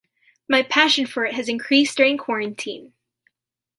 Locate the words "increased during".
1.47-2.17